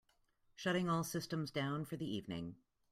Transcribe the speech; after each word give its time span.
Shutting 0.55 0.89
all 0.89 1.03
systems 1.03 1.51
down 1.51 1.85
for 1.85 1.95
the 1.95 2.11
evening. 2.11 2.55